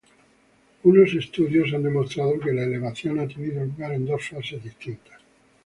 Unos 0.81 1.13
estudios 1.13 1.71
han 1.73 1.83
demostrado 1.83 2.39
que 2.39 2.51
la 2.51 2.63
elevación 2.63 3.19
ha 3.19 3.27
tenido 3.27 3.63
lugar 3.63 3.91
en 3.93 4.07
dos 4.07 4.29
fases 4.29 4.63
distintas. 4.63 5.21